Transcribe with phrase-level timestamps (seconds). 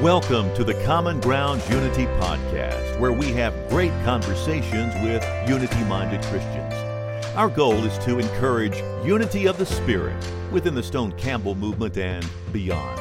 [0.00, 6.22] Welcome to the Common Ground Unity Podcast, where we have great conversations with unity minded
[6.22, 6.72] Christians.
[7.36, 10.16] Our goal is to encourage unity of the Spirit
[10.50, 12.98] within the Stone Campbell movement and beyond.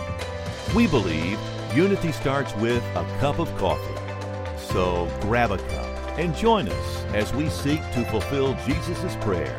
[0.76, 1.40] We believe
[1.74, 4.58] unity starts with a cup of coffee.
[4.58, 9.56] So grab a cup and join us as we seek to fulfill Jesus' prayer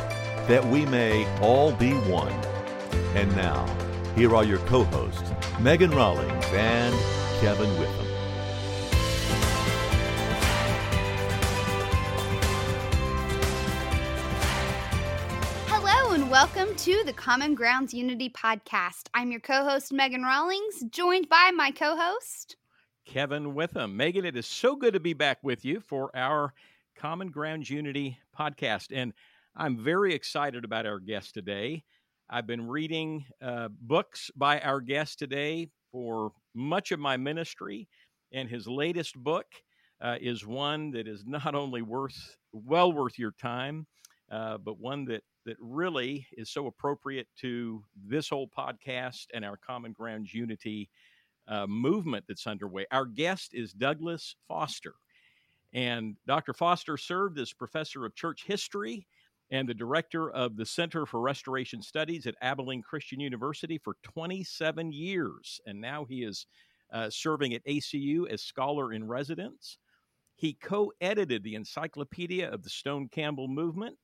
[0.47, 2.35] that we may all be one.
[3.15, 3.65] And now,
[4.15, 6.95] here are your co hosts, Megan Rawlings and
[7.41, 8.07] Kevin Witham.
[15.69, 19.09] Hello, and welcome to the Common Grounds Unity Podcast.
[19.15, 22.57] I'm your co host, Megan Rawlings, joined by my co host,
[23.07, 23.97] Kevin Witham.
[23.97, 26.53] Megan, it is so good to be back with you for our
[26.95, 28.89] Common Grounds Unity podcast.
[28.93, 29.15] And
[29.57, 31.85] I'm very excited about our guest today.
[32.29, 37.89] I've been reading uh, books by our guest today for much of my ministry,
[38.33, 39.47] and his latest book
[40.01, 43.87] uh, is one that is not only worth well worth your time,
[44.31, 49.57] uh, but one that that really is so appropriate to this whole podcast and our
[49.57, 50.91] Common Grounds Unity
[51.49, 52.87] uh, movement that's underway.
[52.91, 54.95] Our guest is Douglas Foster.
[55.73, 56.53] And Dr.
[56.53, 59.07] Foster served as professor of church history
[59.51, 64.93] and the director of the Center for Restoration Studies at Abilene Christian University for 27
[64.93, 65.61] years.
[65.67, 66.47] And now he is
[66.93, 69.79] uh, serving at ACU as scholar in residence.
[70.37, 73.97] He co edited the Encyclopedia of the Stone Campbell Movement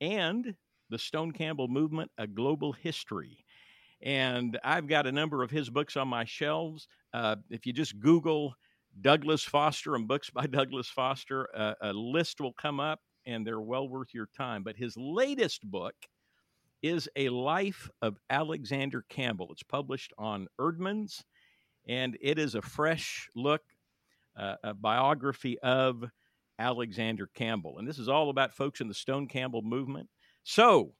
[0.00, 0.54] and
[0.88, 3.44] the Stone Campbell Movement, A Global History.
[4.02, 6.88] And I've got a number of his books on my shelves.
[7.12, 8.54] Uh, if you just Google
[9.00, 13.60] Douglas Foster and books by Douglas Foster, uh, a list will come up and they're
[13.60, 14.62] well worth your time.
[14.62, 15.94] But his latest book
[16.82, 19.48] is A Life of Alexander Campbell.
[19.52, 21.22] It's published on Eerdmans,
[21.86, 23.62] and it is a fresh look,
[24.38, 26.04] uh, a biography of
[26.58, 27.78] Alexander Campbell.
[27.78, 30.08] And this is all about folks in the Stone Campbell movement.
[30.42, 30.92] So,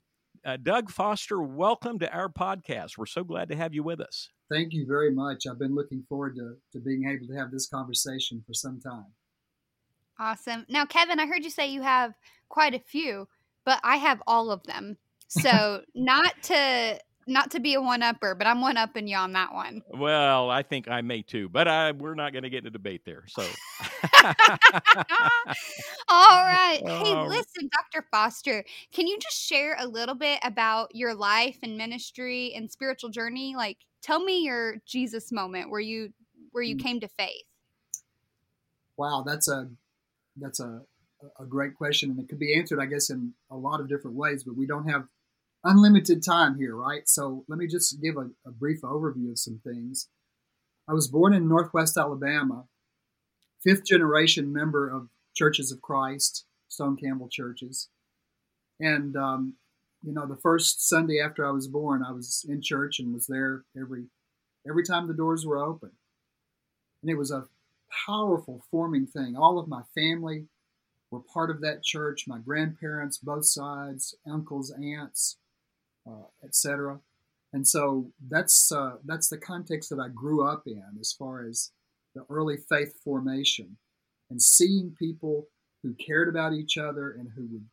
[0.44, 2.96] uh, Doug Foster, welcome to our podcast.
[2.96, 4.30] We're so glad to have you with us.
[4.50, 5.46] Thank you very much.
[5.46, 9.06] I've been looking forward to, to being able to have this conversation for some time.
[10.20, 10.66] Awesome.
[10.68, 12.12] Now, Kevin, I heard you say you have
[12.50, 13.26] quite a few,
[13.64, 14.98] but I have all of them.
[15.28, 19.32] So, not to not to be a one upper, but I'm one upping you on
[19.32, 19.82] that one.
[19.88, 22.70] Well, I think I may too, but I, we're not going to get in a
[22.70, 23.24] debate there.
[23.28, 23.42] So,
[26.08, 26.80] all right.
[26.84, 28.06] Hey, um, listen, Dr.
[28.10, 33.10] Foster, can you just share a little bit about your life and ministry and spiritual
[33.10, 33.54] journey?
[33.56, 36.12] Like, tell me your Jesus moment where you
[36.52, 36.82] where you mm.
[36.82, 37.44] came to faith.
[38.96, 39.70] Wow, that's a
[40.40, 40.82] that's a
[41.38, 44.16] a great question, and it could be answered, I guess, in a lot of different
[44.16, 44.44] ways.
[44.44, 45.06] But we don't have
[45.64, 47.06] unlimited time here, right?
[47.08, 50.08] So let me just give a, a brief overview of some things.
[50.88, 52.64] I was born in Northwest Alabama,
[53.62, 57.88] fifth generation member of Churches of Christ, Stone Campbell churches.
[58.80, 59.54] And, um,
[60.02, 63.26] you know, the first Sunday after I was born, I was in church and was
[63.26, 64.06] there every
[64.66, 65.90] every time the doors were open.
[67.02, 67.46] And it was a
[68.06, 69.36] powerful forming thing.
[69.36, 70.46] All of my family
[71.10, 75.38] were part of that church, my grandparents, both sides, uncles, aunts,
[76.06, 77.00] uh, etc.
[77.52, 81.72] And so that's uh, that's the context that I grew up in as far as
[82.14, 83.76] the early faith formation
[84.30, 85.48] and seeing people
[85.82, 87.64] who cared about each other and who would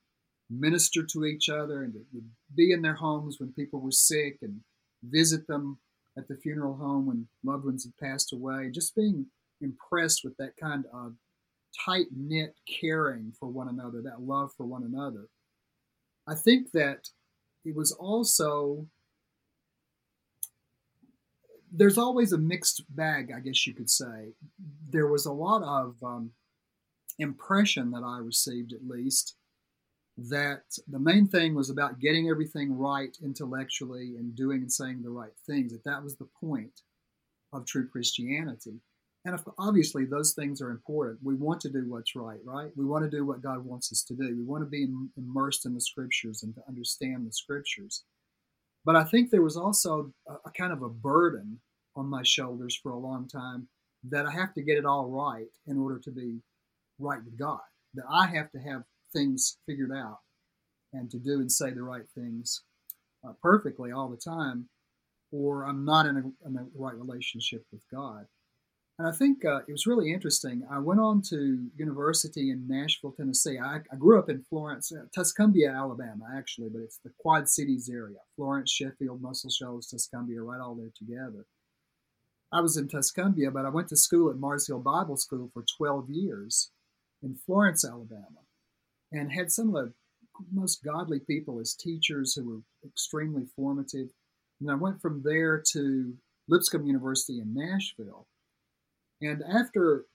[0.49, 4.61] minister to each other and would be in their homes when people were sick and
[5.03, 5.77] visit them
[6.17, 8.69] at the funeral home when loved ones had passed away.
[8.73, 9.27] Just being
[9.61, 11.13] impressed with that kind of
[11.85, 15.27] tight knit caring for one another, that love for one another.
[16.27, 17.09] I think that
[17.65, 18.87] it was also
[21.71, 24.33] there's always a mixed bag, I guess you could say.
[24.89, 26.31] There was a lot of um,
[27.19, 29.35] impression that I received, at least,
[30.17, 35.09] that the main thing was about getting everything right intellectually and doing and saying the
[35.09, 36.81] right things, that that was the point
[37.53, 38.79] of true Christianity.
[39.27, 41.19] And obviously, those things are important.
[41.21, 42.71] We want to do what's right, right?
[42.77, 44.37] We want to do what God wants us to do.
[44.37, 44.87] We want to be
[45.17, 48.05] immersed in the scriptures and to understand the scriptures.
[48.85, 51.59] But I think there was also a, a kind of a burden
[51.97, 53.67] on my shoulders for a long time
[54.09, 56.39] that I have to get it all right in order to be
[56.97, 57.59] right with God.
[57.95, 60.19] That I have to have things figured out
[60.93, 62.63] and to do and say the right things
[63.27, 64.69] uh, perfectly all the time,
[65.33, 68.25] or I'm not in a, in a right relationship with God.
[68.99, 70.63] And I think uh, it was really interesting.
[70.71, 73.59] I went on to university in Nashville, Tennessee.
[73.59, 77.89] I, I grew up in Florence, uh, Tuscumbia, Alabama, actually, but it's the Quad Cities
[77.93, 78.17] area.
[78.35, 81.45] Florence, Sheffield, Muscle Shoals, Tuscumbia, right all there together.
[82.51, 85.63] I was in Tuscumbia, but I went to school at Mars Hill Bible School for
[85.77, 86.71] 12 years
[87.21, 88.45] in Florence, Alabama,
[89.11, 89.93] and had some of the
[90.51, 94.07] most godly people as teachers who were extremely formative.
[94.59, 96.13] And I went from there to
[96.47, 98.27] Lipscomb University in Nashville.
[99.21, 100.05] And after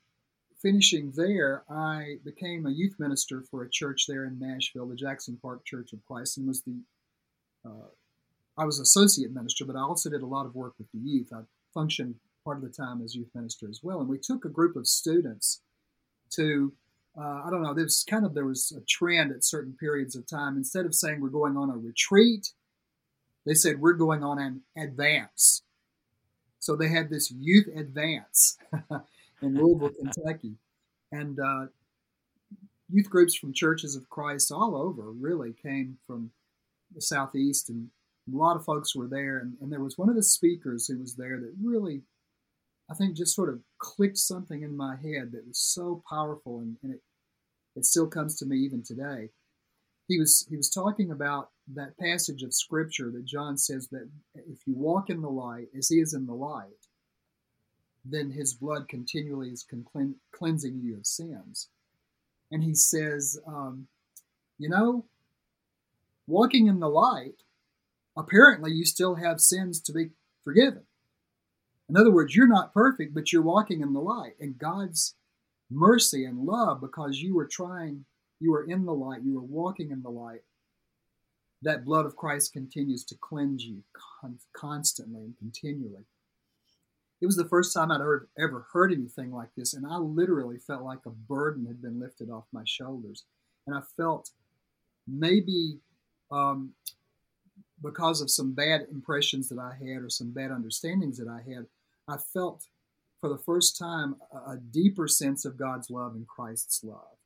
[0.61, 5.39] finishing there, I became a youth minister for a church there in Nashville, the Jackson
[5.43, 6.81] Park Church of Christ, and was the
[7.65, 7.89] uh,
[8.57, 11.29] I was associate minister, but I also did a lot of work with the youth.
[11.33, 11.41] I
[11.73, 14.77] functioned part of the time as youth minister as well, and we took a group
[14.77, 15.63] of students
[16.31, 16.73] to
[17.19, 17.75] uh, I don't know.
[17.75, 20.57] There was kind of there was a trend at certain periods of time.
[20.57, 22.49] Instead of saying we're going on a retreat,
[23.45, 25.63] they said we're going on an advance.
[26.63, 28.57] So they had this youth advance
[29.43, 30.55] in Louisville, Kentucky,
[31.11, 31.67] and uh,
[32.89, 36.31] youth groups from churches of Christ all over really came from
[36.95, 37.89] the southeast, and
[38.33, 39.39] a lot of folks were there.
[39.39, 42.03] And, and there was one of the speakers who was there that really
[42.89, 46.77] I think just sort of clicked something in my head that was so powerful, and,
[46.85, 47.01] and it
[47.75, 49.31] it still comes to me even today.
[50.13, 54.59] He was he was talking about that passage of scripture that John says that if
[54.67, 56.87] you walk in the light as he is in the light,
[58.05, 61.71] then his blood continually is con- cleansing you of sins.
[62.51, 63.87] And he says, um,
[64.59, 65.07] you know,
[66.27, 67.43] walking in the light,
[68.15, 70.11] apparently you still have sins to be
[70.45, 70.83] forgiven.
[71.89, 75.15] In other words, you're not perfect, but you're walking in the light, and God's
[75.71, 78.05] mercy and love because you were trying,
[78.43, 80.43] you are in the light, you are walking in the light.
[81.63, 83.85] That blood of Christ continues to cleanse you
[84.21, 86.05] con- constantly and continually.
[87.21, 90.59] It was the first time I'd heard, ever heard anything like this, and I literally
[90.59, 93.25] felt like a burden had been lifted off my shoulders.
[93.65, 94.31] And I felt
[95.07, 95.79] maybe
[96.33, 96.73] um,
[97.81, 101.67] because of some bad impressions that I had or some bad understandings that I had,
[102.09, 102.65] I felt
[103.21, 107.17] for the first time a, a deeper sense of God's love and Christ's love.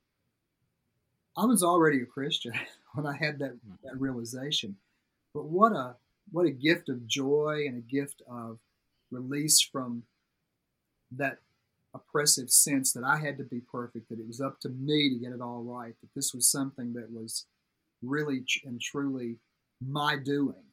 [1.37, 2.53] I was already a Christian
[2.95, 3.75] when I had that, mm-hmm.
[3.85, 4.77] that realization.
[5.35, 5.97] But what a
[6.33, 8.59] what a gift of joy and a gift of
[9.13, 10.03] release from
[11.13, 11.39] that
[11.95, 15.25] oppressive sense that I had to be perfect, that it was up to me to
[15.25, 17.47] get it all right, that this was something that was
[18.03, 19.37] really and truly
[19.81, 20.65] my doing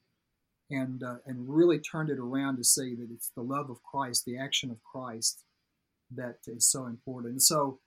[0.72, 4.26] and uh, and really turned it around to see that it's the love of Christ,
[4.26, 5.44] the action of Christ,
[6.16, 7.34] that is so important.
[7.34, 7.80] And so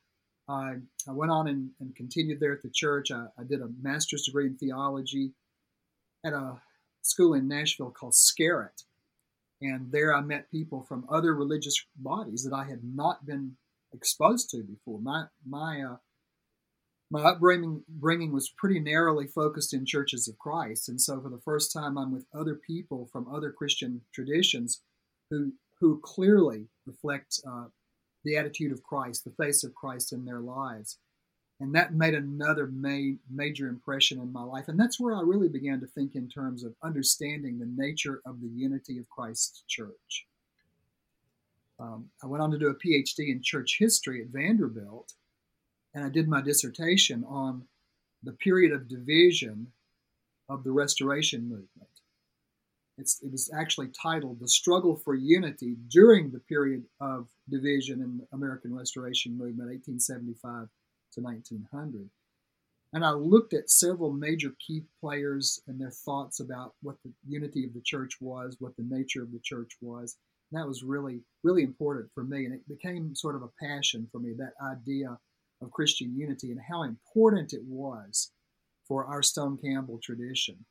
[0.48, 0.74] I,
[1.08, 3.10] I went on and, and continued there at the church.
[3.10, 5.32] I, I, did a master's degree in theology
[6.24, 6.60] at a
[7.02, 8.84] school in Nashville called Scarritt.
[9.60, 13.56] And there I met people from other religious bodies that I had not been
[13.92, 15.00] exposed to before.
[15.00, 15.96] My, my uh,
[17.10, 21.40] my upbringing bringing was pretty narrowly focused in churches of Christ, and so for the
[21.44, 24.82] first time, I'm with other people from other Christian traditions
[25.30, 27.66] who who clearly reflect uh,
[28.26, 30.98] the attitude of Christ, the face of Christ in their lives,
[31.60, 34.68] and that made another ma- major impression in my life.
[34.68, 38.40] And that's where I really began to think in terms of understanding the nature of
[38.42, 40.26] the unity of Christ's church.
[41.78, 45.14] Um, I went on to do a PhD in church history at Vanderbilt
[45.96, 47.64] and I did my dissertation on
[48.22, 49.68] the period of division
[50.46, 51.88] of the Restoration Movement.
[52.98, 58.18] It's, it was actually titled The Struggle for Unity During the Period of Division in
[58.18, 60.68] the American Restoration Movement, 1875
[61.12, 62.08] to 1900.
[62.92, 67.66] And I looked at several major key players and their thoughts about what the unity
[67.66, 70.16] of the church was, what the nature of the church was.
[70.50, 72.46] And that was really, really important for me.
[72.46, 75.18] And it became sort of a passion for me, that idea
[75.60, 78.30] of Christian unity and how important it was
[78.86, 80.64] for our Stone Campbell tradition.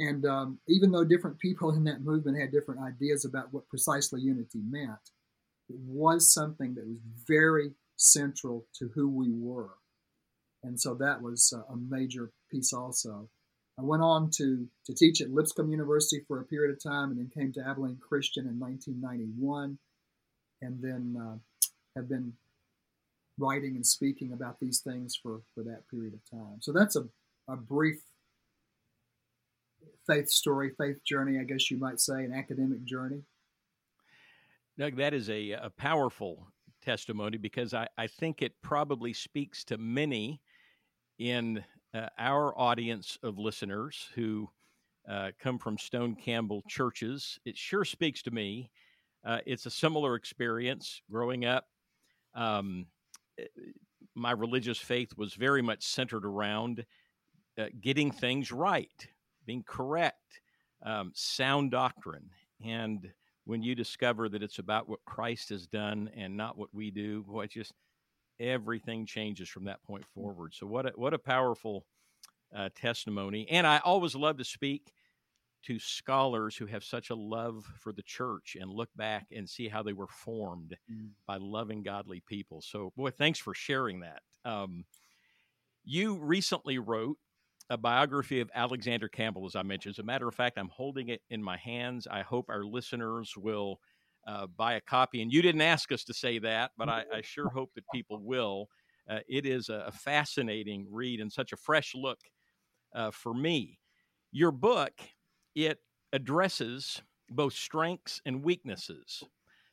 [0.00, 4.20] And um, even though different people in that movement had different ideas about what precisely
[4.20, 5.10] unity meant,
[5.68, 9.70] it was something that was very central to who we were.
[10.64, 13.28] And so that was a major piece also.
[13.78, 17.18] I went on to, to teach at Lipscomb University for a period of time and
[17.18, 19.78] then came to Abilene Christian in 1991
[20.60, 21.36] and then uh,
[21.96, 22.34] have been
[23.38, 26.58] writing and speaking about these things for, for that period of time.
[26.60, 27.04] So that's a,
[27.48, 28.00] a brief
[30.06, 33.22] faith story, faith journey, I guess you might say, an academic journey.
[34.78, 36.48] Doug, that is a, a powerful
[36.82, 40.40] testimony because I, I think it probably speaks to many
[41.18, 41.62] in
[41.94, 44.48] uh, our audience of listeners who
[45.08, 47.38] uh, come from Stone Campbell churches.
[47.44, 48.70] It sure speaks to me.
[49.24, 51.66] Uh, it's a similar experience growing up.
[52.34, 52.86] Um,
[53.38, 53.44] Eh,
[54.14, 56.84] my religious faith was very much centered around
[57.58, 59.08] uh, getting things right,
[59.46, 60.40] being correct,
[60.84, 62.30] um, sound doctrine.
[62.64, 63.10] And
[63.44, 67.22] when you discover that it's about what Christ has done and not what we do,
[67.22, 67.72] boy, just
[68.38, 70.54] everything changes from that point forward.
[70.54, 71.84] So what a, what a powerful
[72.56, 73.46] uh, testimony.
[73.50, 74.92] And I always love to speak
[75.64, 79.68] to scholars who have such a love for the church and look back and see
[79.68, 81.10] how they were formed mm.
[81.26, 82.60] by loving godly people.
[82.60, 84.22] So, boy, thanks for sharing that.
[84.44, 84.84] Um,
[85.84, 87.16] you recently wrote
[87.72, 89.94] a biography of Alexander Campbell, as I mentioned.
[89.94, 92.06] As a matter of fact, I'm holding it in my hands.
[92.06, 93.80] I hope our listeners will
[94.26, 95.22] uh, buy a copy.
[95.22, 98.20] And you didn't ask us to say that, but I, I sure hope that people
[98.22, 98.68] will.
[99.08, 102.18] Uh, it is a, fascinating read and such a fresh look
[102.94, 103.78] uh, for me.
[104.32, 104.92] Your book,
[105.54, 105.78] it
[106.12, 107.00] addresses
[107.30, 109.22] both strengths and weaknesses.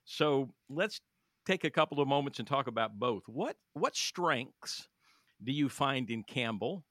[0.05, 1.01] So let's
[1.45, 3.23] take a couple of moments and talk about both.
[3.27, 4.87] What what strengths
[5.43, 6.85] do you find in Campbell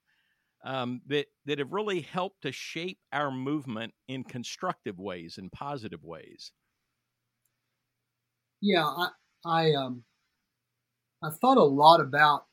[0.63, 6.03] um, that that have really helped to shape our movement in constructive ways and positive
[6.03, 6.51] ways?
[8.61, 9.09] Yeah, I
[9.45, 10.03] I um
[11.23, 12.45] I thought a lot about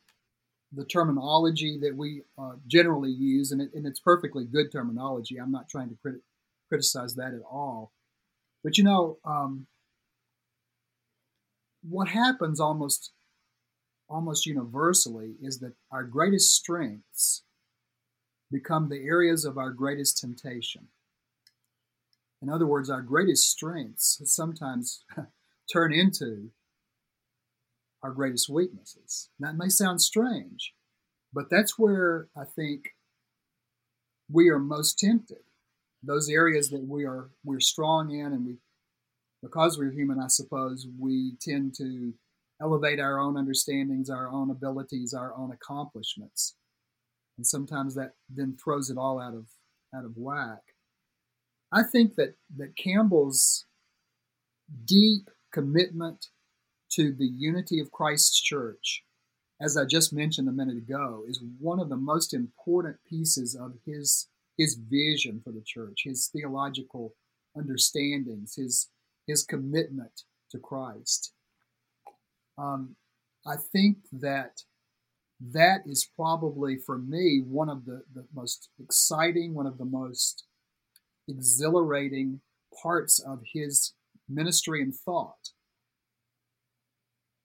[0.72, 5.36] the terminology that we uh, generally use, and, it, and, it's perfectly good terminology.
[5.36, 6.22] I'm not trying to crit-
[6.68, 7.92] criticize that at all.
[8.64, 9.66] But you know, um,
[11.88, 13.12] what happens almost
[14.08, 17.42] almost universally is that our greatest strengths
[18.50, 20.88] become the areas of our greatest temptation.
[22.42, 25.04] In other words, our greatest strengths sometimes
[25.72, 26.50] turn into
[28.02, 29.30] our greatest weaknesses.
[29.40, 30.74] That may sound strange,
[31.32, 32.90] but that's where I think
[34.30, 35.38] we are most tempted.
[36.02, 38.58] Those areas that we are we're strong in, and we,
[39.42, 42.12] because we're human, I suppose we tend to
[42.60, 46.54] elevate our own understandings, our own abilities, our own accomplishments,
[47.36, 49.46] and sometimes that then throws it all out of
[49.94, 50.62] out of whack.
[51.72, 53.66] I think that that Campbell's
[54.84, 56.26] deep commitment
[56.92, 59.04] to the unity of Christ's church,
[59.60, 63.74] as I just mentioned a minute ago, is one of the most important pieces of
[63.84, 67.14] his his vision for the church, his theological
[67.56, 68.88] understandings, his
[69.26, 71.32] his commitment to Christ.
[72.58, 72.96] Um,
[73.46, 74.62] I think that
[75.40, 80.44] that is probably for me one of the, the most exciting, one of the most
[81.28, 82.40] exhilarating
[82.82, 83.92] parts of his
[84.28, 85.50] ministry and thought.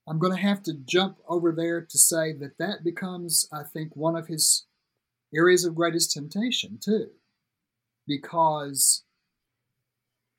[0.08, 3.96] I'm going to have to jump over there to say that that becomes, I think,
[3.96, 4.66] one of his
[5.34, 7.08] areas of greatest temptation, too.
[8.08, 9.04] Because,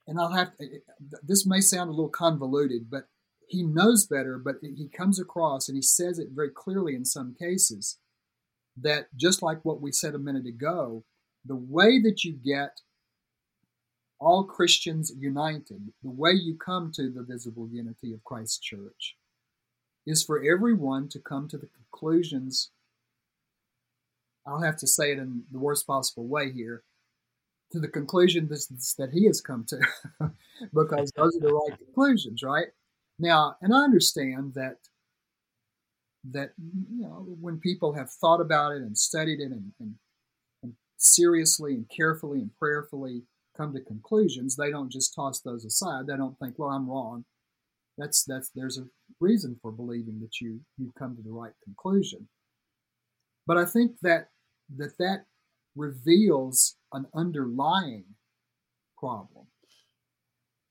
[0.06, 0.52] and I'll have,
[1.23, 3.06] this may sound a little convoluted, but
[3.52, 7.35] he knows better, but he comes across and he says it very clearly in some
[7.38, 7.99] cases
[8.80, 11.04] that just like what we said a minute ago,
[11.44, 12.80] the way that you get
[14.18, 19.16] all Christians united, the way you come to the visible unity of Christ's church,
[20.06, 22.71] is for everyone to come to the conclusions.
[24.47, 26.85] I'll have to say it in the worst possible way here
[27.73, 29.78] to the conclusion that he has come to,
[30.73, 32.68] because those are the right conclusions, right?
[33.19, 34.76] Now, and I understand that
[36.31, 39.95] that you know when people have thought about it and studied it and, and,
[40.62, 43.25] and seriously and carefully and prayerfully
[43.57, 46.07] come to conclusions, they don't just toss those aside.
[46.07, 47.25] They don't think, "Well, I'm wrong."
[47.99, 48.87] That's that's there's a
[49.21, 52.28] reason for believing that you you come to the right conclusion.
[53.47, 54.28] But I think that
[54.76, 55.26] that that
[55.76, 58.04] reveals an underlying
[58.99, 59.47] problem,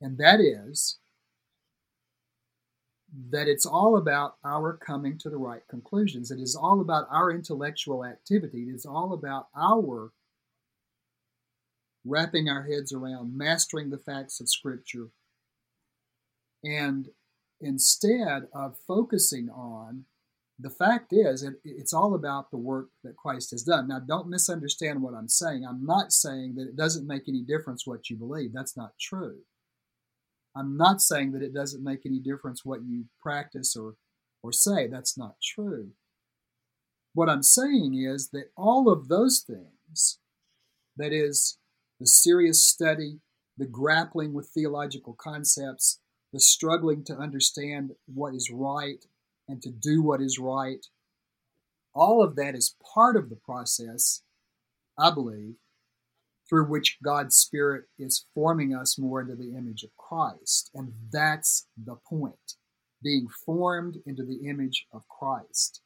[0.02, 1.00] and that is
[3.30, 6.32] that it's all about our coming to the right conclusions.
[6.32, 8.70] It is all about our intellectual activity.
[8.70, 10.12] It is all about our
[12.06, 15.10] wrapping our heads around mastering the facts of Scripture.
[16.64, 17.10] And
[17.60, 20.06] instead of focusing on
[20.60, 23.88] the fact is, it, it's all about the work that Christ has done.
[23.88, 25.66] Now, don't misunderstand what I'm saying.
[25.66, 28.54] I'm not saying that it doesn't make any difference what you believe.
[28.54, 29.40] That's not true.
[30.56, 33.96] I'm not saying that it doesn't make any difference what you practice or,
[34.44, 34.88] or say.
[34.88, 35.92] That's not true.
[37.14, 40.20] What I'm saying is that all of those things,
[40.98, 41.58] that is,
[42.00, 43.20] the serious study,
[43.58, 46.00] the grappling with theological concepts,
[46.34, 49.06] the struggling to understand what is right
[49.48, 50.86] and to do what is right,
[51.94, 54.24] all of that is part of the process,
[54.98, 55.56] I believe,
[56.52, 60.70] through which God's Spirit is forming us more into the image of Christ.
[60.76, 62.56] And that's the point
[63.02, 65.82] being formed into the image of Christ.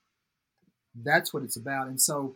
[0.96, 1.88] That's what it's about.
[1.88, 2.36] And so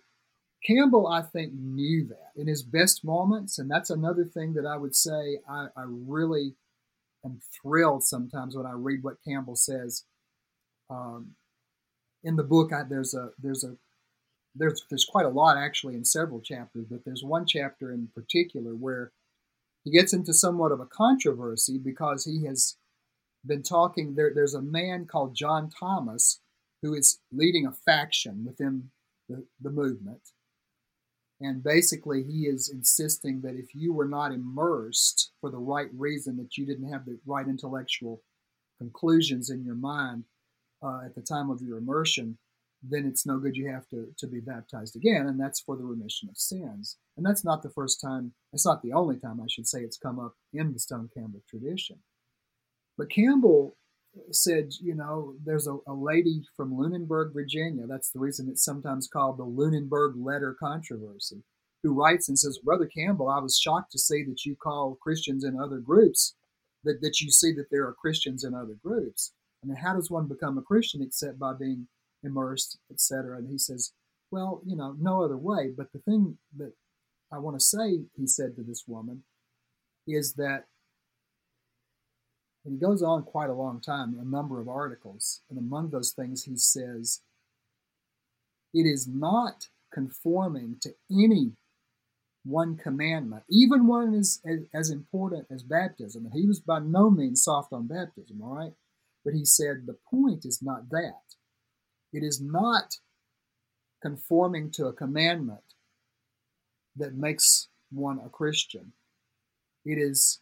[0.63, 3.57] Campbell, I think, knew that in his best moments.
[3.57, 6.53] And that's another thing that I would say I, I really
[7.25, 10.03] am thrilled sometimes when I read what Campbell says.
[10.87, 11.31] Um,
[12.23, 13.75] in the book, I, there's a there's a
[14.55, 18.71] there's there's quite a lot actually in several chapters, but there's one chapter in particular
[18.71, 19.11] where
[19.83, 22.75] he gets into somewhat of a controversy because he has
[23.45, 24.15] been talking.
[24.15, 26.41] There, there's a man called John Thomas
[26.81, 28.89] who is leading a faction within
[29.27, 30.21] the, the movement.
[31.41, 36.35] And basically, he is insisting that if you were not immersed for the right reason,
[36.37, 38.21] that you didn't have the right intellectual
[38.77, 40.25] conclusions in your mind
[40.83, 42.37] uh, at the time of your immersion,
[42.81, 43.55] then it's no good.
[43.55, 46.97] You have to, to be baptized again, and that's for the remission of sins.
[47.17, 49.97] And that's not the first time, it's not the only time, I should say, it's
[49.97, 51.99] come up in the Stone Campbell tradition.
[52.97, 53.75] But Campbell
[54.31, 57.85] said, you know, there's a, a, lady from Lunenburg, Virginia.
[57.87, 61.43] That's the reason it's sometimes called the Lunenburg letter controversy,
[61.83, 65.43] who writes and says, Brother Campbell, I was shocked to see that you call Christians
[65.43, 66.35] in other groups,
[66.83, 69.33] that, that you see that there are Christians in other groups.
[69.63, 71.87] I mean, how does one become a Christian except by being
[72.23, 73.37] immersed, etc.?
[73.37, 73.93] And he says,
[74.31, 75.71] well, you know, no other way.
[75.75, 76.73] But the thing that
[77.31, 79.23] I want to say, he said to this woman,
[80.07, 80.65] is that
[82.65, 85.41] and he goes on quite a long time, a number of articles.
[85.49, 87.21] And among those things, he says,
[88.73, 91.53] It is not conforming to any
[92.43, 94.41] one commandment, even one as,
[94.73, 96.25] as important as baptism.
[96.25, 98.73] And he was by no means soft on baptism, all right?
[99.23, 101.21] But he said, The point is not that.
[102.11, 102.95] It is not
[104.01, 105.61] conforming to a commandment
[106.95, 108.93] that makes one a Christian.
[109.85, 110.39] It is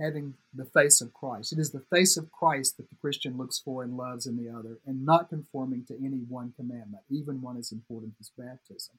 [0.00, 1.52] having the face of Christ.
[1.52, 4.50] It is the face of Christ that the Christian looks for and loves in the
[4.50, 8.96] other, and not conforming to any one commandment, even one as important as baptism.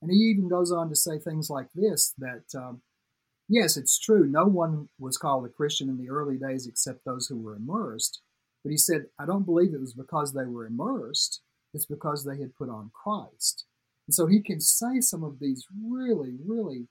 [0.00, 2.82] And he even goes on to say things like this that, um,
[3.48, 7.26] yes, it's true, no one was called a Christian in the early days except those
[7.26, 8.20] who were immersed.
[8.62, 11.40] But he said, I don't believe it was because they were immersed,
[11.74, 13.64] it's because they had put on Christ.
[14.06, 16.88] And so he can say some of these really, really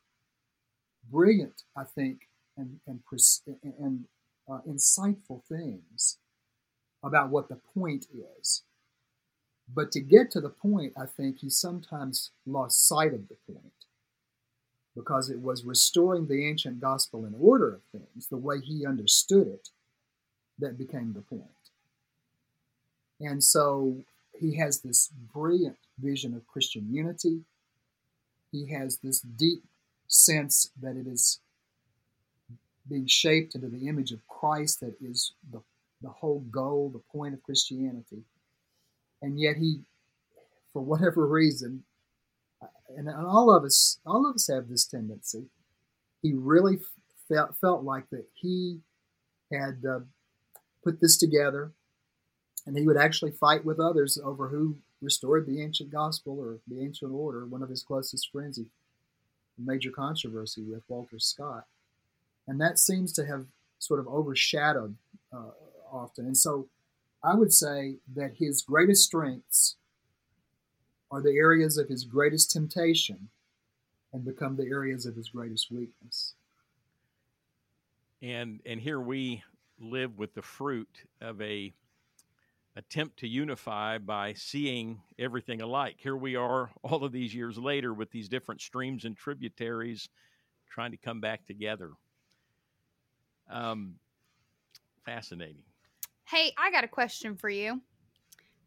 [1.10, 2.22] brilliant, I think,
[2.58, 3.02] and and,
[3.80, 4.06] and
[4.50, 6.18] uh, insightful things
[7.04, 8.06] about what the point
[8.40, 8.64] is.
[9.74, 13.74] But to get to the point, I think he sometimes lost sight of the point
[14.96, 19.48] because it was restoring the ancient gospel in order of things, the way he understood
[19.48, 19.70] it,
[20.60, 21.61] that became the point.
[23.22, 24.04] And so
[24.38, 27.42] he has this brilliant vision of Christian unity.
[28.52, 29.64] He has this deep
[30.08, 31.40] sense that it is
[32.90, 35.62] being shaped into the image of Christ that is the,
[36.02, 38.24] the whole goal, the point of Christianity.
[39.22, 39.82] And yet he,
[40.74, 41.84] for whatever reason,
[42.98, 45.46] and all of us, all of us have this tendency.
[46.22, 46.80] He really
[47.28, 48.80] felt felt like that he
[49.52, 50.00] had uh,
[50.84, 51.72] put this together,
[52.66, 56.82] and he would actually fight with others over who restored the ancient gospel or the
[56.82, 57.46] ancient order.
[57.46, 58.66] One of his closest friends, he
[59.58, 61.68] major controversy with Walter Scott
[62.48, 63.46] and that seems to have
[63.80, 64.96] sort of overshadowed
[65.34, 65.52] uh,
[65.92, 66.26] often.
[66.26, 66.68] And so,
[67.24, 69.76] I would say that his greatest strengths
[71.12, 73.30] are the areas of his greatest temptation
[74.12, 76.34] and become the areas of his greatest weakness.
[78.22, 79.44] And and here we
[79.80, 81.74] live with the fruit of a
[82.76, 85.96] attempt to unify by seeing everything alike.
[85.98, 90.10] Here we are all of these years later with these different streams and tributaries
[90.70, 91.92] trying to come back together.
[93.50, 93.96] Um,
[95.06, 95.64] fascinating.
[96.26, 97.82] Hey, I got a question for you.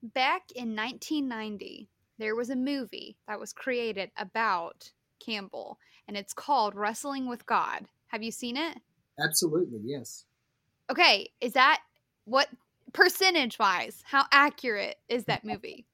[0.03, 1.88] Back in 1990,
[2.19, 4.90] there was a movie that was created about
[5.25, 7.87] Campbell, and it's called Wrestling with God.
[8.09, 8.79] Have you seen it?
[9.19, 10.27] Absolutely, yes.
[10.90, 11.81] Okay, is that
[12.27, 12.49] what
[12.94, 14.02] percentage wise?
[14.04, 15.87] How accurate is that movie?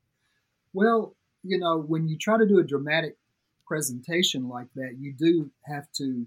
[0.73, 3.17] Well, you know, when you try to do a dramatic
[3.67, 6.27] presentation like that, you do have to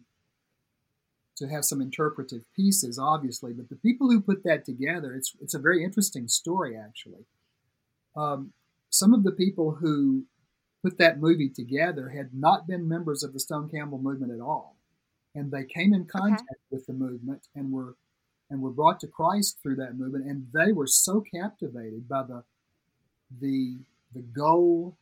[1.35, 3.53] to have some interpretive pieces, obviously.
[3.53, 7.25] But the people who put that together, it's it's a very interesting story, actually.
[8.15, 8.53] Um,
[8.89, 10.25] some of the people who
[10.83, 14.77] put that movie together had not been members of the Stone Campbell movement at all,
[15.33, 16.71] and they came in contact okay.
[16.71, 17.95] with the movement and were
[18.53, 22.43] and were brought to Christ through that movement, and they were so captivated by the
[23.41, 23.79] the
[24.13, 24.95] the goal,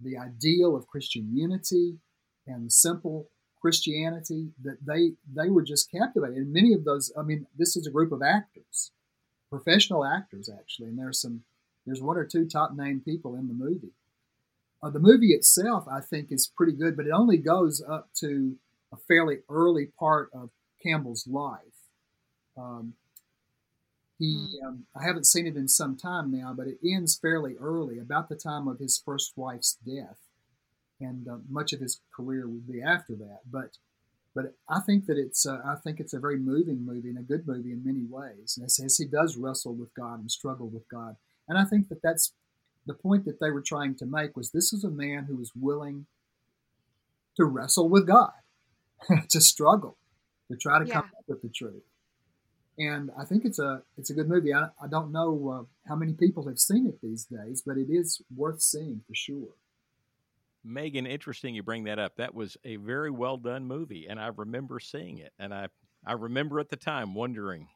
[0.00, 1.98] the ideal of Christian unity,
[2.46, 3.28] and simple
[3.60, 6.38] Christianity that they they were just captivated.
[6.38, 8.90] And many of those, I mean, this is a group of actors,
[9.50, 11.44] professional actors actually, and there's some
[11.84, 13.92] there's one or two top name people in the movie.
[14.82, 18.56] Uh, the movie itself, I think, is pretty good, but it only goes up to
[18.92, 20.48] a fairly early part of
[20.82, 21.73] Campbell's life.
[22.56, 22.94] Um,
[24.18, 24.66] he, mm.
[24.66, 28.28] um, I haven't seen it in some time now, but it ends fairly early, about
[28.28, 30.18] the time of his first wife's death,
[31.00, 33.40] and uh, much of his career would be after that.
[33.50, 33.78] But,
[34.34, 37.22] but I think that it's, uh, I think it's a very moving movie and a
[37.22, 40.88] good movie in many ways, as, as he does wrestle with God and struggle with
[40.88, 41.16] God.
[41.48, 42.32] And I think that that's
[42.86, 45.52] the point that they were trying to make was this is a man who was
[45.56, 46.06] willing
[47.36, 48.32] to wrestle with God,
[49.28, 49.96] to struggle,
[50.50, 50.94] to try to yeah.
[50.94, 51.82] come up with the truth
[52.78, 54.52] and I think it's a it's a good movie.
[54.52, 57.88] I, I don't know uh, how many people have seen it these days, but it
[57.90, 59.48] is worth seeing for sure.
[60.64, 62.16] Megan, interesting you bring that up.
[62.16, 65.68] That was a very well done movie, and I remember seeing it, and I
[66.06, 67.68] I remember at the time wondering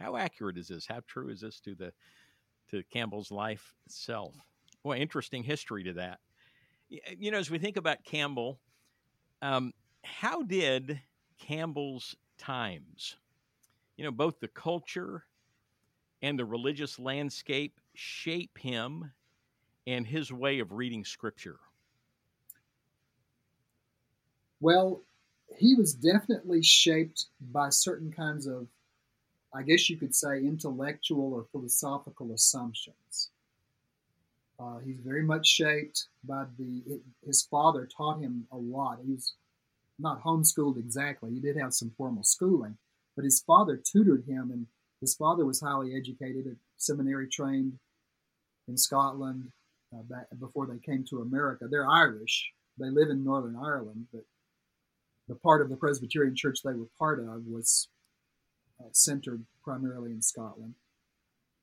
[0.00, 0.86] how accurate is this?
[0.86, 1.92] How true is this to the
[2.70, 4.34] to Campbell's life itself?
[4.82, 6.18] Well, interesting history to that.
[6.88, 8.60] You know, as we think about Campbell,
[9.42, 9.72] um,
[10.04, 11.00] how did
[11.38, 13.16] Campbell's times
[13.96, 15.24] you know, both the culture
[16.22, 19.12] and the religious landscape shape him
[19.86, 21.58] and his way of reading scripture?
[24.60, 25.02] Well,
[25.56, 28.66] he was definitely shaped by certain kinds of,
[29.54, 33.30] I guess you could say, intellectual or philosophical assumptions.
[34.58, 37.00] Uh, he's very much shaped by the.
[37.26, 39.00] His father taught him a lot.
[39.04, 39.34] He was
[39.98, 41.32] not homeschooled exactly.
[41.32, 42.76] He did have some formal schooling,
[43.16, 44.66] but his father tutored him, and
[45.00, 47.78] his father was highly educated, a seminary trained
[48.68, 49.52] in Scotland
[49.92, 51.66] uh, back before they came to America.
[51.70, 52.52] They're Irish.
[52.78, 54.24] They live in Northern Ireland, but
[55.28, 57.88] the part of the Presbyterian church they were part of was
[58.80, 60.74] uh, centered primarily in Scotland.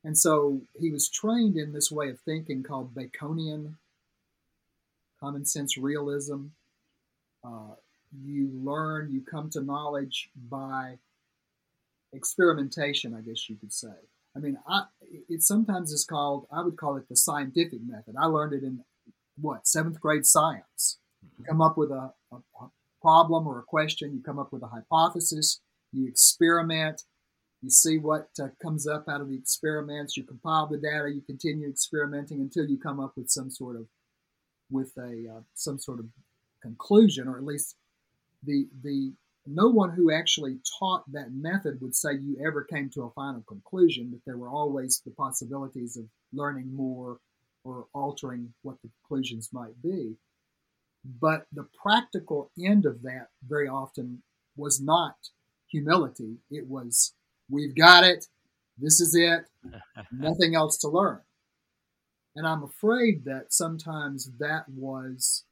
[0.03, 3.75] And so he was trained in this way of thinking called Baconian
[5.19, 6.47] common sense realism.
[7.43, 7.75] Uh,
[8.23, 10.97] you learn, you come to knowledge by
[12.13, 13.93] experimentation, I guess you could say.
[14.35, 14.83] I mean, I,
[15.29, 18.15] it sometimes is called, I would call it the scientific method.
[18.19, 18.83] I learned it in
[19.39, 20.99] what, seventh grade science.
[21.37, 22.69] You come up with a, a, a
[23.01, 25.59] problem or a question, you come up with a hypothesis,
[25.91, 27.03] you experiment,
[27.61, 31.21] you see what uh, comes up out of the experiments, you compile the data, you
[31.21, 33.85] continue experimenting until you come up with some sort of,
[34.69, 36.05] with a, uh, some sort of
[36.61, 37.75] conclusion, or at least
[38.43, 39.13] the, the
[39.45, 43.43] no one who actually taught that method would say you ever came to a final
[43.47, 47.17] conclusion, that there were always the possibilities of learning more
[47.63, 50.15] or altering what the conclusions might be.
[51.03, 54.21] But the practical end of that very often
[54.55, 55.15] was not
[55.67, 56.37] humility.
[56.51, 57.13] It was,
[57.49, 58.27] we've got it,
[58.77, 59.45] this is it,
[60.11, 61.21] nothing else to learn.
[62.35, 65.43] And I'm afraid that sometimes that was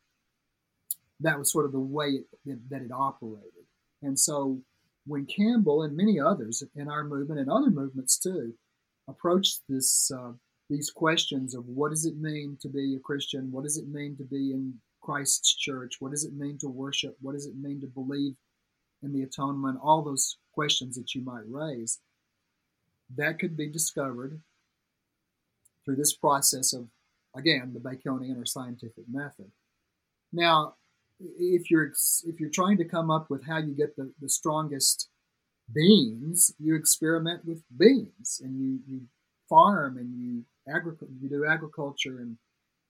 [1.21, 3.58] that was sort of the way it, that it operated.
[4.01, 4.61] And so
[5.05, 8.53] when Campbell and many others in our movement and other movements too
[9.07, 10.31] approached this uh,
[10.69, 14.15] these questions of what does it mean to be a Christian, what does it mean
[14.17, 17.81] to be in Christ's church, what does it mean to worship, what does it mean
[17.81, 18.35] to believe
[19.01, 21.99] in the atonement, all those questions that you might raise,
[23.15, 24.39] that could be discovered
[25.83, 26.87] through this process of
[27.35, 29.51] again the Baconian or scientific method.
[30.31, 30.75] Now,
[31.19, 31.91] if you're
[32.25, 35.09] if you're trying to come up with how you get the, the strongest
[35.73, 39.01] beans, you experiment with beans and you, you
[39.47, 42.37] farm and you agri- you do agriculture and,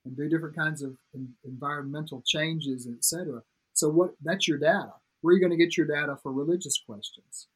[0.06, 0.96] and do different kinds of
[1.44, 3.42] environmental changes, etc.
[3.74, 4.94] So what that's your data.
[5.22, 7.48] Where are you going to get your data for religious questions?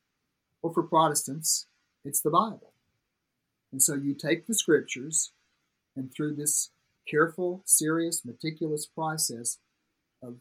[0.62, 1.68] Well, for Protestants,
[2.04, 2.74] it's the Bible.
[3.72, 5.32] And so you take the scriptures
[5.96, 6.72] and through this
[7.10, 9.58] careful, serious, meticulous process
[10.22, 10.38] of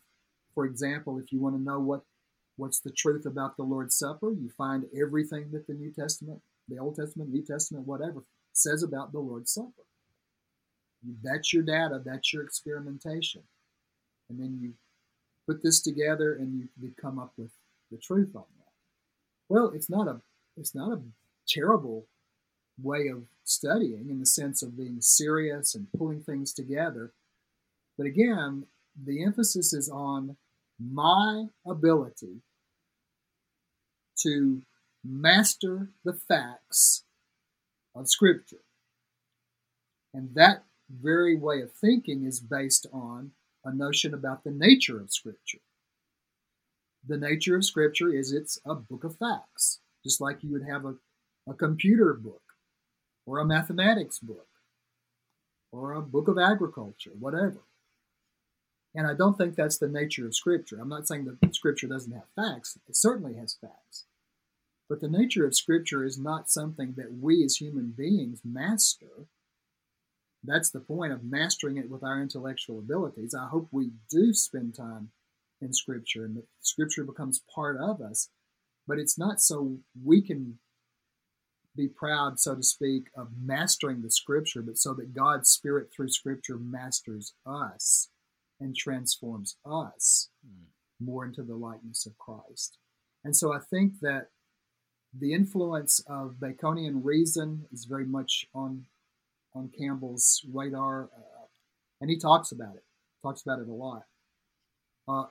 [0.54, 2.02] for example, if you want to know what
[2.56, 6.78] what's the truth about the Lord's Supper, you find everything that the New Testament, the
[6.78, 9.86] Old Testament, New Testament, whatever, says about the Lord's Supper.
[11.22, 13.42] That's your data, that's your experimentation.
[14.28, 14.74] And then you
[15.46, 17.50] put this together and you, you come up with
[17.90, 18.72] the truth on that.
[19.48, 20.20] Well, it's not a
[20.56, 21.00] it's not a
[21.48, 22.06] terrible
[22.80, 27.12] way of studying in the sense of being serious and pulling things together.
[27.96, 28.66] But again,
[29.00, 30.36] the emphasis is on
[30.78, 32.42] my ability
[34.18, 34.62] to
[35.04, 37.04] master the facts
[37.94, 38.64] of Scripture.
[40.14, 43.32] And that very way of thinking is based on
[43.64, 45.58] a notion about the nature of Scripture.
[47.06, 50.84] The nature of Scripture is it's a book of facts, just like you would have
[50.84, 50.94] a,
[51.48, 52.42] a computer book
[53.26, 54.46] or a mathematics book
[55.72, 57.60] or a book of agriculture, whatever.
[58.94, 60.78] And I don't think that's the nature of Scripture.
[60.80, 64.04] I'm not saying that Scripture doesn't have facts, it certainly has facts.
[64.88, 69.26] But the nature of Scripture is not something that we as human beings master.
[70.44, 73.34] That's the point of mastering it with our intellectual abilities.
[73.34, 75.10] I hope we do spend time
[75.60, 78.28] in Scripture and that Scripture becomes part of us.
[78.86, 80.58] But it's not so we can
[81.74, 86.08] be proud, so to speak, of mastering the Scripture, but so that God's Spirit through
[86.08, 88.10] Scripture masters us
[88.62, 90.64] and transforms us mm.
[91.00, 92.78] more into the likeness of Christ.
[93.24, 94.28] And so I think that
[95.18, 98.86] the influence of Baconian reason is very much on
[99.54, 101.44] on Campbell's radar, uh,
[102.00, 102.84] and he talks about it.
[103.22, 104.04] Talks about it a lot.
[105.06, 105.24] Uh,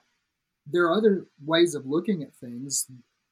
[0.67, 2.85] there are other ways of looking at things.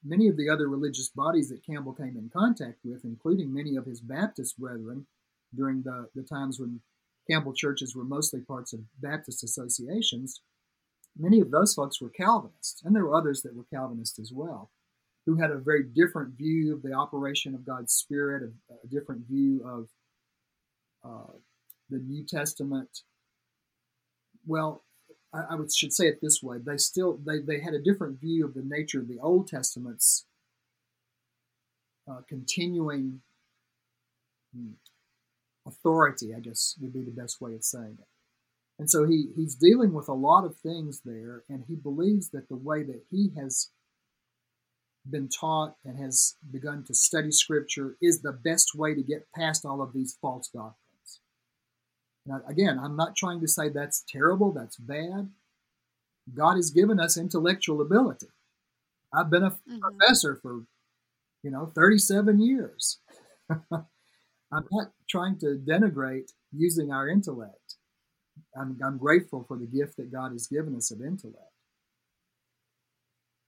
[0.03, 3.85] Many of the other religious bodies that Campbell came in contact with, including many of
[3.85, 5.05] his Baptist brethren,
[5.55, 6.81] during the, the times when
[7.29, 10.41] Campbell churches were mostly parts of Baptist associations,
[11.17, 14.71] many of those folks were Calvinists, and there were others that were Calvinists as well
[15.25, 19.27] who had a very different view of the operation of God's Spirit, a, a different
[19.27, 19.87] view of
[21.03, 21.33] uh,
[21.89, 23.01] the New Testament.
[24.47, 24.83] Well,
[25.31, 28.19] I, I would, should say it this way: they still they, they had a different
[28.19, 30.25] view of the nature of the Old Testament's
[32.09, 33.21] uh, continuing
[34.55, 34.71] hmm,
[35.67, 36.33] authority.
[36.35, 38.07] I guess would be the best way of saying it.
[38.79, 42.47] And so he, he's dealing with a lot of things there, and he believes that
[42.47, 43.71] the way that he has
[45.09, 49.65] been taught and has begun to study Scripture is the best way to get past
[49.65, 51.19] all of these false doctrines.
[52.25, 55.29] Now, again, I'm not trying to say that's terrible, that's bad.
[56.33, 58.27] God has given us intellectual ability.
[59.13, 59.79] I've been a mm-hmm.
[59.79, 60.63] professor for,
[61.43, 62.99] you know, 37 years.
[64.51, 67.75] I'm not trying to denigrate using our intellect.
[68.59, 71.37] I'm, I'm grateful for the gift that God has given us of intellect.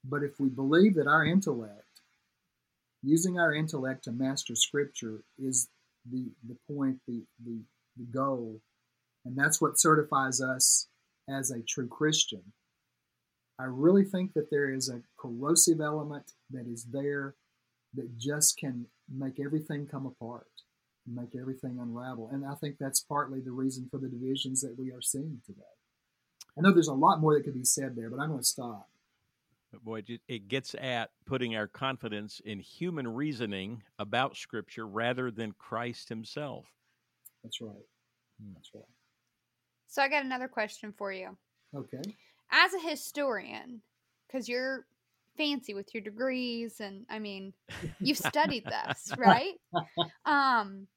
[0.04, 1.86] But if we believe that our intellect,
[3.04, 5.70] using our intellect to master Scripture, is
[6.10, 7.62] the, the point, the, the,
[7.98, 8.62] the goal,
[9.26, 10.88] and that's what certifies us
[11.30, 12.42] as a true Christian,
[13.60, 17.36] I really think that there is a corrosive element that is there
[17.94, 20.48] that just can make everything come apart,
[21.08, 22.30] make everything unravel.
[22.32, 25.62] And I think that's partly the reason for the divisions that we are seeing today.
[26.58, 28.46] I know there's a lot more that could be said there, but I'm going to
[28.46, 28.88] stop.
[29.72, 35.54] But boy, it gets at putting our confidence in human reasoning about Scripture rather than
[35.54, 36.66] Christ Himself.
[37.44, 37.72] That's right.
[38.42, 38.54] Hmm.
[38.54, 38.84] That's right.
[39.88, 41.38] So I got another question for you.
[41.74, 42.02] Okay.
[42.52, 43.82] As a historian,
[44.28, 44.86] because you're
[45.38, 47.54] fancy with your degrees, and I mean,
[48.00, 49.54] you've studied this, right?
[50.26, 50.88] Um,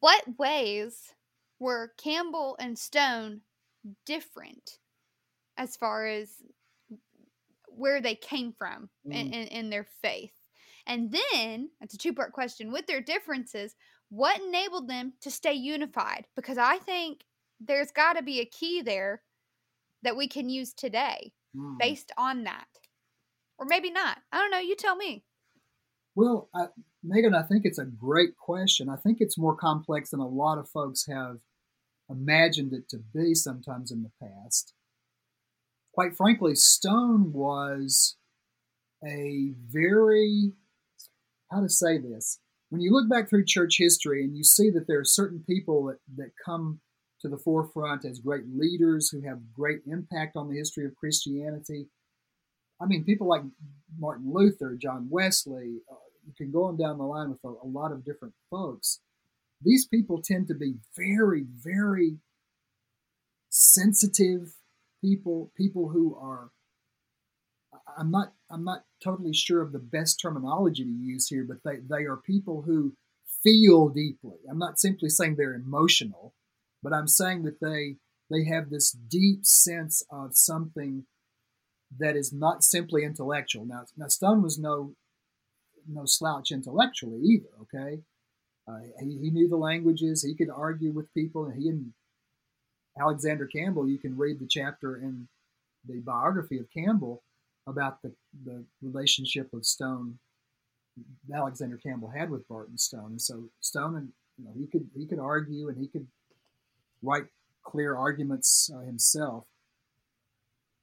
[0.00, 1.14] what ways
[1.58, 3.40] were Campbell and Stone
[4.06, 4.78] different
[5.56, 6.30] as far as
[7.68, 9.12] where they came from mm.
[9.12, 10.32] in, in, in their faith.
[10.86, 13.74] And then, it's a two part question with their differences,
[14.10, 16.26] what enabled them to stay unified?
[16.34, 17.24] Because I think
[17.60, 19.22] there's got to be a key there
[20.02, 21.78] that we can use today mm.
[21.78, 22.66] based on that.
[23.58, 24.18] Or maybe not.
[24.32, 24.58] I don't know.
[24.58, 25.24] You tell me.
[26.14, 26.66] Well, I,
[27.02, 28.88] Megan, I think it's a great question.
[28.88, 31.38] I think it's more complex than a lot of folks have
[32.10, 34.74] imagined it to be sometimes in the past
[35.98, 38.16] quite frankly, Stone was
[39.04, 40.52] a very,
[41.50, 44.86] how to say this, when you look back through church history and you see that
[44.86, 46.78] there are certain people that, that come
[47.20, 51.88] to the forefront as great leaders who have great impact on the history of Christianity.
[52.80, 53.42] I mean, people like
[53.98, 57.66] Martin Luther, John Wesley, uh, you can go on down the line with a, a
[57.66, 59.00] lot of different folks.
[59.62, 62.18] These people tend to be very, very
[63.50, 64.52] sensitive
[65.00, 66.50] people people who are
[67.96, 71.78] I'm not I'm not totally sure of the best terminology to use here, but they,
[71.88, 72.94] they are people who
[73.42, 74.36] feel deeply.
[74.50, 76.34] I'm not simply saying they're emotional,
[76.82, 77.96] but I'm saying that they
[78.30, 81.04] they have this deep sense of something
[81.98, 83.64] that is not simply intellectual.
[83.64, 84.94] Now, now Stone was no
[85.90, 87.48] no slouch intellectually either.
[87.62, 88.02] Okay,
[88.68, 90.22] uh, he, he knew the languages.
[90.22, 91.92] He could argue with people, and he and
[93.00, 95.28] Alexander Campbell, you can read the chapter in
[95.86, 97.22] the biography of Campbell
[97.66, 98.12] about the,
[98.44, 100.18] the relationship of Stone,
[101.32, 103.12] Alexander Campbell had with Barton Stone.
[103.12, 106.06] And so Stone, and you know, he could he could argue and he could
[107.02, 107.26] write
[107.64, 109.44] clear arguments uh, himself.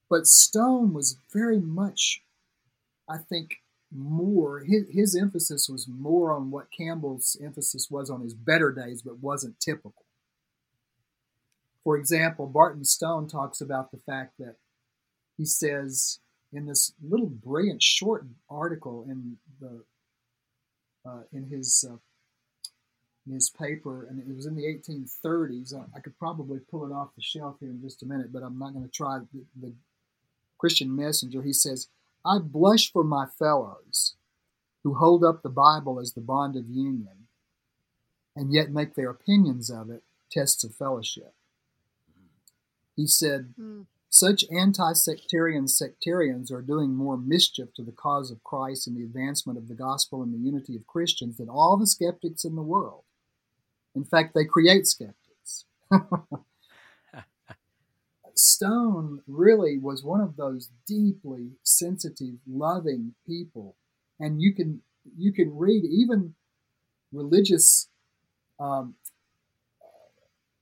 [0.09, 2.21] But Stone was very much,
[3.09, 3.57] I think,
[3.91, 9.01] more his, his emphasis was more on what Campbell's emphasis was on his better days,
[9.01, 10.05] but wasn't typical.
[11.83, 14.55] For example, Barton Stone talks about the fact that
[15.37, 16.19] he says
[16.51, 19.83] in this little brilliant short article in the
[21.07, 21.97] uh, in his uh,
[23.31, 25.73] his paper, and it was in the 1830s.
[25.73, 28.43] I, I, could probably pull it off the shelf here in just a minute, but
[28.43, 29.19] I'm not going to try.
[29.33, 29.73] The, the
[30.57, 31.87] Christian Messenger, he says,
[32.23, 34.15] "I blush for my fellows
[34.83, 37.27] who hold up the Bible as the bond of union,
[38.35, 41.33] and yet make their opinions of it tests of fellowship."
[42.95, 43.55] He said.
[43.59, 43.87] Mm.
[44.07, 49.03] Such anti sectarian sectarians are doing more mischief to the cause of Christ and the
[49.03, 52.61] advancement of the gospel and the unity of Christians than all the skeptics in the
[52.61, 53.03] world.
[53.93, 55.65] In fact, they create skeptics.
[58.35, 63.75] Stone really was one of those deeply sensitive, loving people,
[64.19, 64.81] and you can
[65.17, 66.35] you can read even
[67.11, 67.89] religious
[68.59, 68.95] um,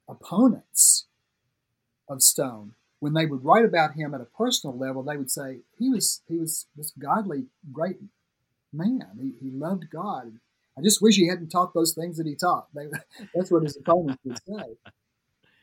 [0.07, 1.05] opponents
[2.07, 5.59] of Stone when they would write about him at a personal level, they would say
[5.77, 7.97] he was he was this godly, great
[8.71, 9.09] man.
[9.19, 10.39] He, he loved God.
[10.77, 12.67] I just wish he hadn't taught those things that he taught.
[12.73, 12.85] They,
[13.35, 14.77] that's what his opponents would say.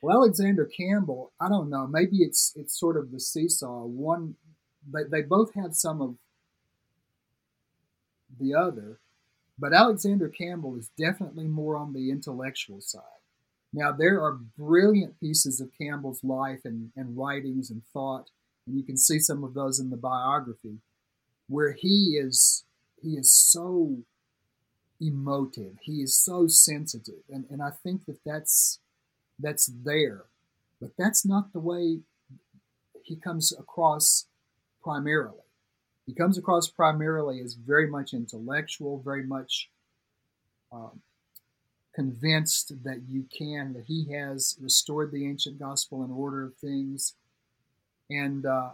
[0.02, 1.86] Well, Alexander Campbell, I don't know.
[1.86, 3.84] Maybe it's it's sort of the seesaw.
[3.84, 4.36] One,
[4.90, 6.16] they, they both have some of
[8.38, 9.00] the other,
[9.58, 13.02] but Alexander Campbell is definitely more on the intellectual side.
[13.72, 18.30] Now, there are brilliant pieces of Campbell's life and, and writings and thought,
[18.66, 20.78] and you can see some of those in the biography,
[21.46, 22.64] where he is
[23.02, 23.98] he is so
[25.00, 28.80] emotive, he is so sensitive, and, and I think that that's
[29.42, 30.24] that's there,
[30.80, 32.00] but that's not the way
[33.02, 34.26] he comes across
[34.82, 35.38] primarily.
[36.06, 39.70] He comes across primarily as very much intellectual, very much
[40.72, 41.00] um,
[41.94, 47.14] convinced that you can, that he has restored the ancient gospel and order of things.
[48.08, 48.70] And uh,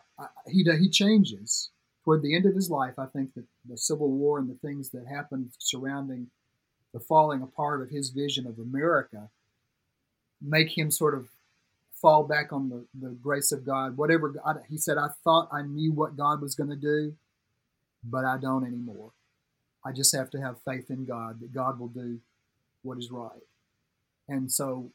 [0.47, 1.71] he, he changes.
[2.05, 4.91] Toward the end of his life, I think that the Civil War and the things
[4.91, 6.29] that happened surrounding
[6.95, 9.29] the falling apart of his vision of America
[10.41, 11.29] make him sort of
[11.93, 13.97] fall back on the, the grace of God.
[13.97, 17.15] Whatever God, he said, I thought I knew what God was going to do,
[18.05, 19.13] but I don't anymore.
[19.85, 22.21] I just have to have faith in God that God will do
[22.83, 23.43] what is right.
[24.29, 24.91] And so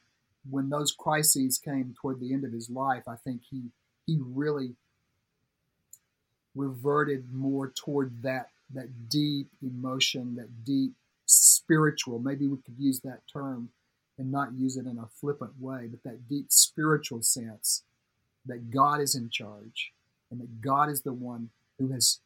[0.50, 3.64] when those crises came toward the end of his life, I think he
[4.06, 4.76] he really
[6.56, 10.94] reverted more toward that that deep emotion, that deep
[11.26, 13.70] spiritual, maybe we could use that term
[14.22, 17.82] and not use it in a flippant way, but that deep spiritual sense
[18.46, 19.92] that God is in charge
[20.30, 22.20] and that God is the one who has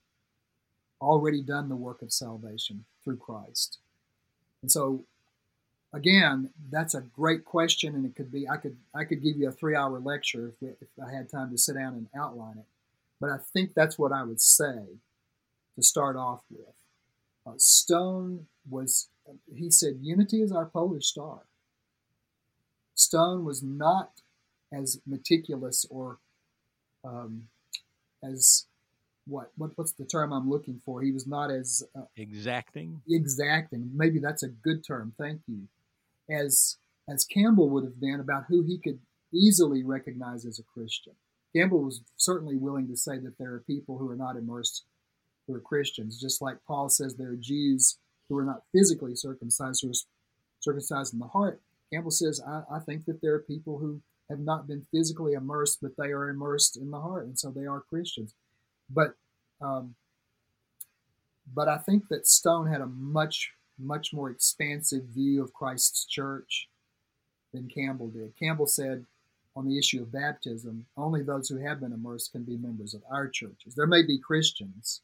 [1.02, 3.80] already done the work of salvation through Christ.
[4.62, 5.06] And so
[5.94, 9.48] again, that's a great question, and it could be I could I could give you
[9.48, 12.66] a three hour lecture if, if I had time to sit down and outline it.
[13.22, 15.00] But I think that's what I would say
[15.76, 16.74] to start off with.
[17.48, 19.08] Uh, Stone was
[19.56, 21.40] he said unity is our polar star.
[22.96, 24.12] Stone was not
[24.74, 26.18] as meticulous or
[27.04, 27.44] um,
[28.24, 28.66] as
[29.28, 31.02] what, what what's the term I'm looking for?
[31.02, 33.02] He was not as uh, exacting.
[33.10, 33.92] Exacting.
[33.94, 35.14] Maybe that's a good term.
[35.18, 35.68] Thank you
[36.30, 36.78] as
[37.10, 39.00] as Campbell would have been about who he could
[39.34, 41.14] easily recognize as a Christian.
[41.56, 44.84] Campbell was certainly willing to say that there are people who are not immersed
[45.48, 49.84] who are Christians, just like Paul says there are Jews who are not physically circumcised,
[49.84, 49.94] who are
[50.60, 51.62] circumcised in the heart.
[51.92, 55.80] Campbell says, I, I think that there are people who have not been physically immersed,
[55.82, 58.34] but they are immersed in the heart, and so they are Christians.
[58.90, 59.16] But
[59.62, 59.96] um,
[61.54, 66.70] but I think that Stone had a much much more expansive view of Christ's church
[67.54, 68.34] than Campbell did.
[68.38, 69.06] Campbell said
[69.56, 73.02] on the issue of baptism, only those who have been immersed can be members of
[73.10, 73.76] our churches.
[73.76, 75.02] There may be Christians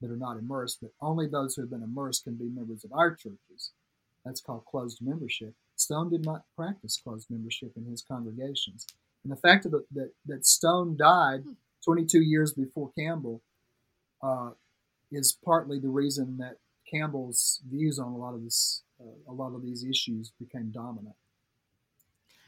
[0.00, 2.92] that are not immersed, but only those who have been immersed can be members of
[2.92, 3.70] our churches.
[4.24, 5.54] That's called closed membership.
[5.82, 8.86] Stone did not practice closed membership in his congregations.
[9.24, 11.44] And the fact that, that, that Stone died
[11.84, 13.42] 22 years before Campbell
[14.22, 14.50] uh,
[15.10, 16.56] is partly the reason that
[16.90, 21.14] Campbell's views on a lot of this, uh, a lot of these issues became dominant.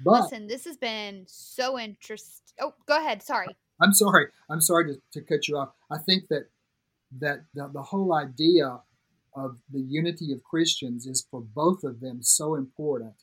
[0.04, 2.56] But, Listen, this has been so interesting.
[2.60, 3.22] Oh, go ahead.
[3.22, 3.46] Sorry.
[3.80, 4.26] I'm sorry.
[4.50, 5.70] I'm sorry to, to cut you off.
[5.90, 6.48] I think that
[7.20, 8.80] that the, the whole idea
[9.34, 13.14] of the unity of Christians is for both of them so important.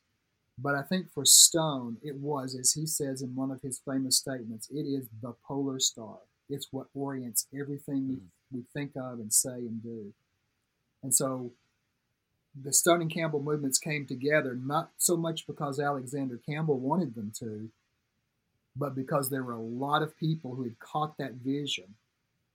[0.58, 4.18] But I think for Stone, it was, as he says in one of his famous
[4.18, 6.18] statements, it is the polar star.
[6.50, 8.58] It's what orients everything we, mm-hmm.
[8.58, 10.14] we think of and say and do.
[11.02, 11.54] And so
[12.60, 17.32] the Stone and Campbell movements came together not so much because Alexander Campbell wanted them
[17.40, 17.70] to,
[18.76, 21.96] but because there were a lot of people who had caught that vision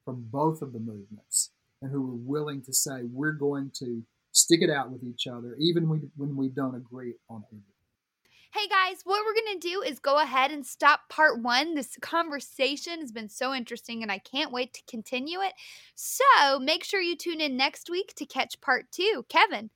[0.05, 1.51] from both of the movements
[1.83, 4.03] and who are willing to say, we're going to
[4.33, 7.63] stick it out with each other, even when we don't agree on everything.
[8.53, 11.75] Hey guys, what we're going to do is go ahead and stop part one.
[11.75, 15.53] This conversation has been so interesting and I can't wait to continue it.
[15.95, 19.27] So make sure you tune in next week to catch part two.
[19.29, 19.69] Kevin,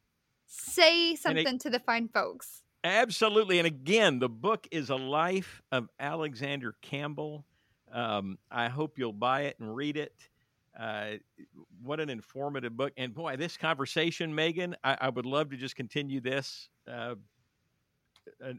[0.47, 2.63] say something it, to the fine folks.
[2.83, 3.59] Absolutely.
[3.59, 7.45] And again, the book is A Life of Alexander Campbell.
[7.93, 10.15] Um, I hope you'll buy it and read it.
[10.79, 11.13] Uh,
[11.83, 12.93] what an informative book.
[12.97, 16.69] And boy, this conversation, Megan, I, I would love to just continue this.
[16.91, 17.15] Uh,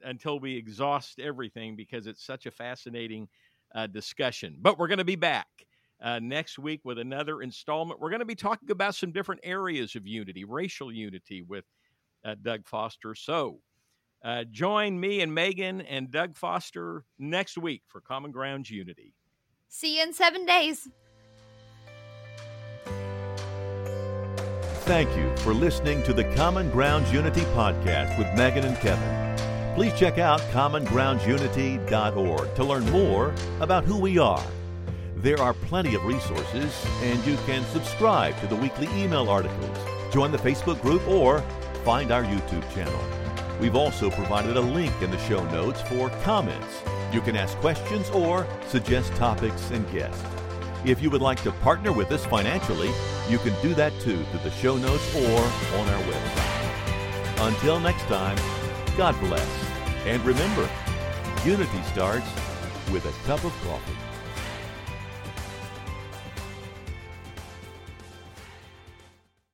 [0.03, 3.27] until we exhaust everything because it's such a fascinating
[3.73, 4.57] uh, discussion.
[4.59, 5.47] But we're going to be back
[6.01, 7.99] uh, next week with another installment.
[7.99, 11.63] We're going to be talking about some different areas of unity, racial unity with
[12.25, 13.15] uh, Doug Foster.
[13.15, 13.59] So
[14.51, 19.13] join me and Megan and Doug Foster next week for Common Grounds Unity.
[19.69, 20.89] See you in seven days.
[24.91, 29.73] Thank you for listening to the Common Grounds Unity podcast with Megan and Kevin.
[29.73, 34.45] Please check out commongroundsunity.org to learn more about who we are.
[35.15, 39.77] There are plenty of resources, and you can subscribe to the weekly email articles,
[40.13, 41.39] join the Facebook group, or
[41.85, 43.01] find our YouTube channel.
[43.61, 46.81] We've also provided a link in the show notes for comments.
[47.13, 50.40] You can ask questions or suggest topics and guests.
[50.83, 52.89] If you would like to partner with us financially,
[53.29, 55.39] you can do that too through the show notes or
[55.79, 57.47] on our website.
[57.47, 58.37] Until next time,
[58.97, 59.47] God bless.
[60.05, 60.67] And remember,
[61.45, 62.25] unity starts
[62.91, 64.10] with a cup of coffee.